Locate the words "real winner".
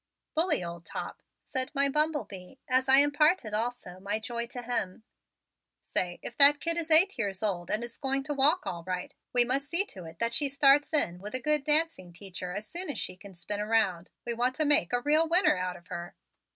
15.01-15.55